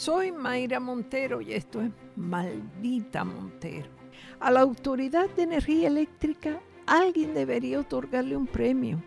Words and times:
Soy 0.00 0.32
Mayra 0.32 0.80
Montero 0.80 1.42
y 1.42 1.52
esto 1.52 1.82
es 1.82 1.90
Maldita 2.16 3.22
Montero. 3.22 3.90
A 4.38 4.50
la 4.50 4.60
Autoridad 4.60 5.28
de 5.28 5.42
Energía 5.42 5.88
Eléctrica 5.88 6.62
alguien 6.86 7.34
debería 7.34 7.80
otorgarle 7.80 8.34
un 8.34 8.46
premio. 8.46 9.02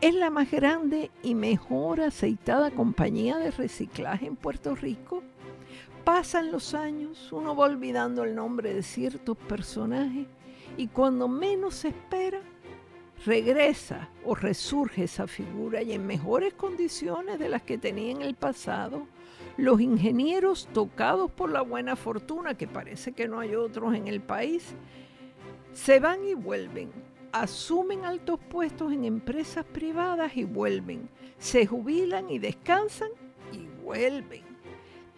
Es 0.00 0.12
la 0.16 0.28
más 0.28 0.50
grande 0.50 1.12
y 1.22 1.36
mejor 1.36 2.00
aceitada 2.00 2.72
compañía 2.72 3.36
de 3.36 3.52
reciclaje 3.52 4.26
en 4.26 4.34
Puerto 4.34 4.74
Rico. 4.74 5.22
Pasan 6.02 6.50
los 6.50 6.74
años, 6.74 7.30
uno 7.30 7.54
va 7.54 7.66
olvidando 7.66 8.24
el 8.24 8.34
nombre 8.34 8.74
de 8.74 8.82
ciertos 8.82 9.36
personajes 9.36 10.26
y 10.76 10.88
cuando 10.88 11.28
menos 11.28 11.76
se 11.76 11.90
espera, 11.90 12.40
regresa 13.24 14.08
o 14.24 14.34
resurge 14.34 15.04
esa 15.04 15.26
figura 15.26 15.82
y 15.82 15.92
en 15.92 16.06
mejores 16.06 16.54
condiciones 16.54 17.38
de 17.38 17.48
las 17.48 17.62
que 17.62 17.78
tenía 17.78 18.12
en 18.12 18.22
el 18.22 18.34
pasado. 18.34 19.06
Los 19.56 19.80
ingenieros 19.80 20.68
tocados 20.72 21.30
por 21.30 21.50
la 21.50 21.62
buena 21.62 21.96
fortuna, 21.96 22.54
que 22.54 22.68
parece 22.68 23.12
que 23.12 23.28
no 23.28 23.40
hay 23.40 23.54
otros 23.54 23.94
en 23.94 24.08
el 24.08 24.20
país, 24.20 24.74
se 25.72 26.00
van 26.00 26.24
y 26.24 26.34
vuelven, 26.34 26.90
asumen 27.32 28.04
altos 28.04 28.40
puestos 28.48 28.92
en 28.92 29.04
empresas 29.04 29.64
privadas 29.64 30.36
y 30.36 30.44
vuelven, 30.44 31.08
se 31.38 31.66
jubilan 31.66 32.30
y 32.30 32.38
descansan 32.38 33.10
y 33.52 33.66
vuelven 33.82 34.47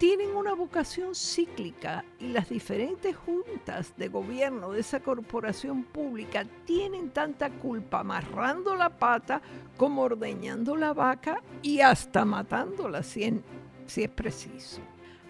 tienen 0.01 0.35
una 0.35 0.55
vocación 0.55 1.15
cíclica 1.15 2.07
y 2.19 2.29
las 2.29 2.49
diferentes 2.49 3.15
juntas 3.15 3.93
de 3.99 4.09
gobierno 4.09 4.71
de 4.71 4.81
esa 4.81 5.01
corporación 5.01 5.85
pública 5.85 6.47
tienen 6.65 7.11
tanta 7.11 7.51
culpa 7.51 8.01
amarrando 8.01 8.75
la 8.77 8.89
pata 8.89 9.43
como 9.77 10.01
ordeñando 10.01 10.75
la 10.75 10.95
vaca 10.95 11.43
y 11.61 11.81
hasta 11.81 12.25
matándola 12.25 13.03
si, 13.03 13.43
si 13.85 14.05
es 14.05 14.09
preciso. 14.09 14.81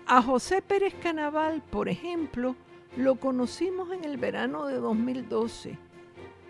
A 0.07 0.23
José 0.23 0.63
Pérez 0.63 0.95
Canaval, 1.03 1.65
por 1.69 1.89
ejemplo, 1.89 2.55
lo 2.97 3.17
conocimos 3.17 3.91
en 3.91 4.05
el 4.05 4.19
verano 4.19 4.67
de 4.67 4.77
2012. 4.77 5.79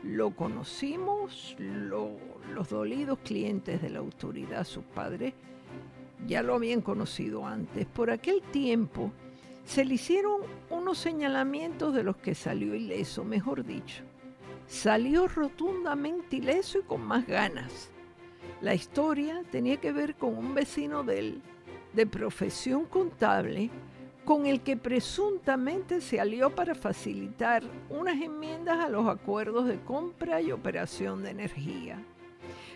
Lo 0.02 0.36
conocimos 0.36 1.56
los 1.58 2.68
dolidos 2.68 3.18
clientes 3.20 3.80
de 3.80 3.88
la 3.88 4.00
autoridad, 4.00 4.64
sus 4.64 4.84
padres 4.84 5.32
ya 6.30 6.44
lo 6.44 6.54
habían 6.54 6.80
conocido 6.80 7.44
antes. 7.44 7.86
Por 7.86 8.12
aquel 8.12 8.40
tiempo 8.40 9.10
se 9.64 9.84
le 9.84 9.94
hicieron 9.94 10.42
unos 10.70 10.96
señalamientos 10.96 11.92
de 11.92 12.04
los 12.04 12.16
que 12.16 12.36
salió 12.36 12.76
ileso, 12.76 13.24
mejor 13.24 13.64
dicho. 13.64 14.04
Salió 14.68 15.26
rotundamente 15.26 16.36
ileso 16.36 16.78
y 16.78 16.82
con 16.82 17.02
más 17.02 17.26
ganas. 17.26 17.90
La 18.60 18.74
historia 18.74 19.42
tenía 19.50 19.78
que 19.78 19.90
ver 19.90 20.14
con 20.14 20.38
un 20.38 20.54
vecino 20.54 21.02
de 21.02 21.40
de 21.92 22.06
profesión 22.06 22.84
contable, 22.84 23.68
con 24.24 24.46
el 24.46 24.60
que 24.60 24.76
presuntamente 24.76 26.00
se 26.00 26.20
alió 26.20 26.54
para 26.54 26.76
facilitar 26.76 27.64
unas 27.88 28.20
enmiendas 28.20 28.84
a 28.84 28.88
los 28.88 29.08
acuerdos 29.08 29.66
de 29.66 29.80
compra 29.80 30.40
y 30.40 30.52
operación 30.52 31.24
de 31.24 31.30
energía. 31.30 32.00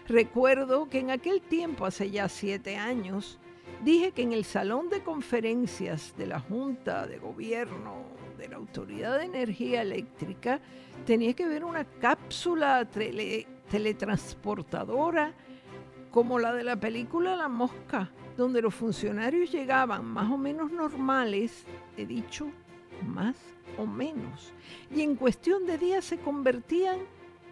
Recuerdo 0.09 0.89
que 0.91 0.99
en 0.99 1.11
aquel 1.11 1.41
tiempo, 1.41 1.87
hace 1.87 2.11
ya 2.11 2.29
siete 2.29 2.77
años, 2.77 3.39
dije 3.83 4.13
que 4.13 4.23
en 4.23 4.33
el 4.33 4.45
salón 4.45 4.91
de 4.91 5.03
conferencias 5.03 6.15
de 6.17 6.27
la 6.27 6.41
Junta 6.41 7.07
de 7.07 7.19
Gobierno 7.19 8.05
de 8.37 8.49
la 8.49 8.57
Autoridad 8.57 9.19
de 9.19 9.25
Energía 9.25 9.81
Eléctrica 9.81 10.61
tenía 11.07 11.33
que 11.33 11.47
ver 11.47 11.65
una 11.65 11.85
cápsula 11.85 12.87
teletransportadora 13.71 15.33
como 16.11 16.39
la 16.39 16.53
de 16.53 16.65
la 16.65 16.77
película 16.77 17.35
La 17.35 17.49
Mosca, 17.49 18.11
donde 18.37 18.61
los 18.61 18.75
funcionarios 18.75 19.51
llegaban 19.51 20.05
más 20.05 20.31
o 20.31 20.37
menos 20.37 20.71
normales, 20.71 21.65
he 21.97 22.05
dicho 22.05 22.51
más 23.07 23.37
o 23.79 23.87
menos, 23.87 24.53
y 24.95 25.01
en 25.01 25.17
cuestión 25.17 25.67
de 25.67 25.79
días 25.79 26.05
se 26.05 26.19
convertían 26.19 26.99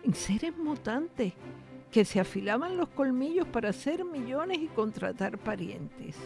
en 0.04 0.14
seres 0.14 0.56
mutantes 0.56 1.32
que 1.92 2.06
se 2.06 2.18
afilaban 2.18 2.78
los 2.78 2.88
colmillos 2.88 3.46
para 3.46 3.68
hacer 3.68 4.02
millones 4.04 4.58
y 4.58 4.66
contratar 4.68 5.36
parientes. 5.36 6.16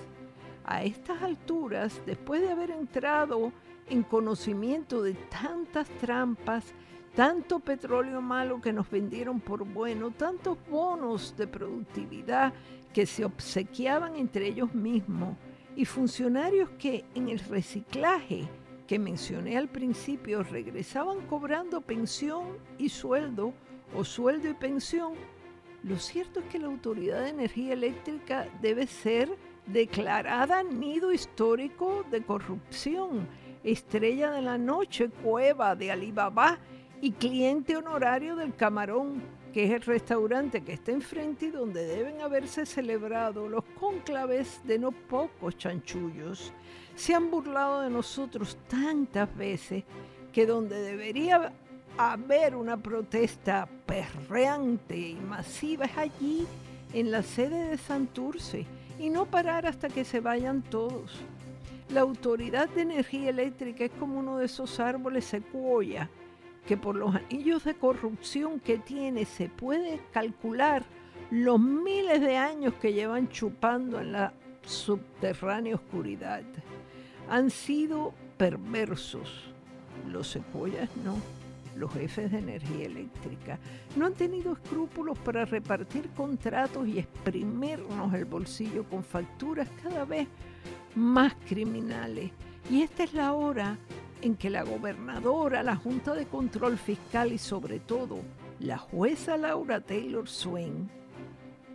A 0.64 0.84
estas 0.84 1.20
alturas, 1.22 2.00
después 2.06 2.40
de 2.40 2.50
haber 2.50 2.70
entrado 2.70 3.52
en 3.90 4.04
conocimiento 4.04 5.02
de 5.02 5.14
tantas 5.14 5.88
trampas, 5.98 6.72
tanto 7.16 7.58
petróleo 7.58 8.22
malo 8.22 8.60
que 8.60 8.72
nos 8.72 8.88
vendieron 8.88 9.40
por 9.40 9.64
bueno, 9.64 10.12
tantos 10.12 10.56
bonos 10.70 11.36
de 11.36 11.48
productividad 11.48 12.54
que 12.94 13.04
se 13.04 13.24
obsequiaban 13.24 14.14
entre 14.14 14.46
ellos 14.46 14.72
mismos 14.72 15.36
y 15.74 15.84
funcionarios 15.84 16.70
que 16.78 17.04
en 17.14 17.28
el 17.28 17.40
reciclaje 17.40 18.48
que 18.86 19.00
mencioné 19.00 19.58
al 19.58 19.68
principio 19.68 20.44
regresaban 20.44 21.26
cobrando 21.26 21.80
pensión 21.80 22.44
y 22.78 22.88
sueldo 22.88 23.52
o 23.96 24.04
sueldo 24.04 24.48
y 24.48 24.54
pensión 24.54 25.14
lo 25.86 25.98
cierto 25.98 26.40
es 26.40 26.46
que 26.46 26.58
la 26.58 26.66
Autoridad 26.66 27.22
de 27.22 27.28
Energía 27.28 27.72
Eléctrica 27.72 28.48
debe 28.60 28.88
ser 28.88 29.30
declarada 29.66 30.64
nido 30.64 31.12
histórico 31.12 32.04
de 32.10 32.22
corrupción, 32.22 33.28
estrella 33.62 34.32
de 34.32 34.42
la 34.42 34.58
noche, 34.58 35.08
cueva 35.08 35.76
de 35.76 35.92
Alibaba 35.92 36.58
y 37.00 37.12
cliente 37.12 37.76
honorario 37.76 38.34
del 38.34 38.56
Camarón, 38.56 39.22
que 39.52 39.62
es 39.62 39.70
el 39.70 39.82
restaurante 39.82 40.62
que 40.62 40.72
está 40.72 40.90
enfrente 40.90 41.46
y 41.46 41.50
donde 41.50 41.86
deben 41.86 42.20
haberse 42.20 42.66
celebrado 42.66 43.48
los 43.48 43.62
cónclaves 43.78 44.60
de 44.64 44.80
no 44.80 44.90
pocos 44.90 45.56
chanchullos. 45.56 46.52
Se 46.96 47.14
han 47.14 47.30
burlado 47.30 47.82
de 47.82 47.90
nosotros 47.90 48.58
tantas 48.68 49.34
veces 49.36 49.84
que 50.32 50.46
donde 50.46 50.82
debería 50.82 51.52
haber 51.98 52.56
una 52.56 52.76
protesta 52.76 53.68
perreante 53.86 54.96
y 54.96 55.14
masiva 55.14 55.86
es 55.86 55.96
allí, 55.96 56.46
en 56.92 57.10
la 57.10 57.22
sede 57.22 57.68
de 57.68 57.78
Santurce, 57.78 58.66
y 58.98 59.10
no 59.10 59.26
parar 59.26 59.66
hasta 59.66 59.88
que 59.88 60.04
se 60.04 60.20
vayan 60.20 60.62
todos. 60.62 61.20
La 61.90 62.00
Autoridad 62.00 62.68
de 62.70 62.82
Energía 62.82 63.30
Eléctrica 63.30 63.84
es 63.84 63.92
como 63.92 64.18
uno 64.18 64.38
de 64.38 64.46
esos 64.46 64.80
árboles 64.80 65.24
secuoya 65.24 66.10
que 66.66 66.76
por 66.76 66.96
los 66.96 67.14
anillos 67.14 67.64
de 67.64 67.74
corrupción 67.74 68.58
que 68.58 68.78
tiene 68.78 69.24
se 69.24 69.48
puede 69.48 70.00
calcular 70.12 70.84
los 71.30 71.60
miles 71.60 72.20
de 72.20 72.36
años 72.36 72.74
que 72.74 72.92
llevan 72.92 73.28
chupando 73.28 74.00
en 74.00 74.12
la 74.12 74.32
subterránea 74.62 75.76
oscuridad. 75.76 76.42
Han 77.28 77.50
sido 77.50 78.14
perversos, 78.36 79.52
los 80.08 80.28
secuoyas 80.28 80.88
no 81.04 81.14
los 81.76 81.92
jefes 81.92 82.32
de 82.32 82.38
energía 82.38 82.86
eléctrica, 82.86 83.58
no 83.96 84.06
han 84.06 84.14
tenido 84.14 84.52
escrúpulos 84.52 85.18
para 85.18 85.44
repartir 85.44 86.08
contratos 86.10 86.86
y 86.88 86.98
exprimirnos 86.98 88.12
el 88.14 88.24
bolsillo 88.24 88.84
con 88.84 89.04
facturas 89.04 89.68
cada 89.82 90.04
vez 90.04 90.28
más 90.94 91.34
criminales. 91.46 92.30
Y 92.70 92.82
esta 92.82 93.04
es 93.04 93.14
la 93.14 93.32
hora 93.32 93.76
en 94.22 94.36
que 94.36 94.50
la 94.50 94.62
gobernadora, 94.62 95.62
la 95.62 95.76
Junta 95.76 96.14
de 96.14 96.26
Control 96.26 96.78
Fiscal 96.78 97.32
y 97.32 97.38
sobre 97.38 97.78
todo 97.78 98.18
la 98.58 98.78
jueza 98.78 99.36
Laura 99.36 99.80
Taylor 99.80 100.28
Swain, 100.28 100.88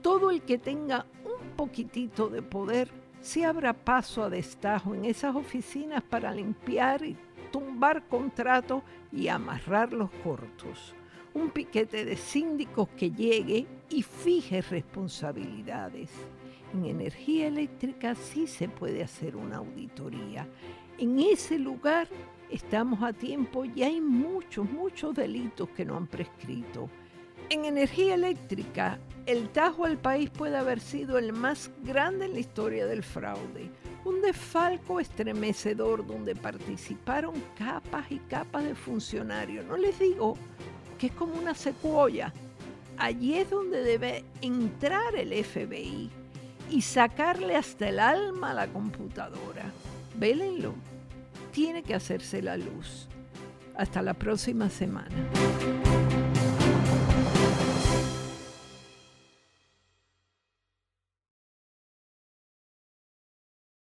todo 0.01 0.31
el 0.31 0.41
que 0.41 0.57
tenga 0.57 1.05
un 1.23 1.55
poquitito 1.55 2.27
de 2.27 2.41
poder, 2.41 2.89
se 3.21 3.45
abra 3.45 3.73
paso 3.73 4.23
a 4.23 4.29
destajo 4.29 4.95
en 4.95 5.05
esas 5.05 5.35
oficinas 5.35 6.01
para 6.01 6.33
limpiar 6.33 7.05
y 7.05 7.15
tumbar 7.51 8.07
contratos 8.07 8.83
y 9.11 9.27
amarrar 9.27 9.93
los 9.93 10.09
cortos. 10.23 10.95
Un 11.33 11.49
piquete 11.49 12.05
de 12.05 12.17
síndicos 12.17 12.89
que 12.89 13.11
llegue 13.11 13.67
y 13.89 14.03
fije 14.03 14.61
responsabilidades. 14.61 16.09
En 16.73 16.85
energía 16.85 17.47
eléctrica 17.47 18.15
sí 18.15 18.47
se 18.47 18.67
puede 18.69 19.03
hacer 19.03 19.35
una 19.35 19.57
auditoría. 19.57 20.47
En 20.97 21.19
ese 21.19 21.59
lugar 21.59 22.07
estamos 22.49 23.01
a 23.03 23.13
tiempo 23.13 23.65
y 23.65 23.83
hay 23.83 24.01
muchos, 24.01 24.69
muchos 24.69 25.15
delitos 25.15 25.69
que 25.69 25.85
no 25.85 25.97
han 25.97 26.07
prescrito. 26.07 26.89
En 27.49 27.65
energía 27.65 28.15
eléctrica, 28.15 28.99
el 29.25 29.49
tajo 29.49 29.85
al 29.85 29.97
país 29.97 30.29
puede 30.29 30.57
haber 30.57 30.79
sido 30.79 31.17
el 31.17 31.33
más 31.33 31.71
grande 31.83 32.25
en 32.25 32.33
la 32.33 32.39
historia 32.39 32.85
del 32.85 33.03
fraude 33.03 33.69
un 34.05 34.21
desfalco 34.21 34.99
estremecedor 34.99 36.05
donde 36.05 36.35
participaron 36.35 37.33
capas 37.57 38.11
y 38.11 38.19
capas 38.19 38.63
de 38.63 38.75
funcionarios. 38.75 39.65
No 39.65 39.77
les 39.77 39.99
digo 39.99 40.37
que 40.97 41.07
es 41.07 41.13
como 41.13 41.33
una 41.35 41.53
secuoya. 41.53 42.33
Allí 42.97 43.35
es 43.35 43.49
donde 43.49 43.83
debe 43.83 44.23
entrar 44.41 45.15
el 45.15 45.33
FBI 45.43 46.09
y 46.69 46.81
sacarle 46.81 47.55
hasta 47.55 47.89
el 47.89 47.99
alma 47.99 48.51
a 48.51 48.53
la 48.53 48.67
computadora. 48.67 49.71
Vélenlo. 50.15 50.73
Tiene 51.51 51.83
que 51.83 51.95
hacerse 51.95 52.41
la 52.41 52.57
luz. 52.57 53.07
Hasta 53.75 54.01
la 54.01 54.13
próxima 54.13 54.69
semana. 54.69 55.15